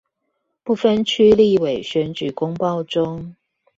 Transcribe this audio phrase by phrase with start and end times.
[0.63, 3.35] 不分區立委選舉公報中